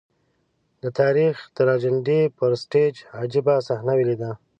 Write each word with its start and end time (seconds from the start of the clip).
د 0.81 0.85
تاریخ 0.99 1.35
د 1.43 1.47
ټراجېډي 1.55 2.21
پر 2.37 2.51
سټېج 2.61 2.95
عجيبه 3.21 3.55
صحنه 3.67 3.93
ولیده. 3.97 4.31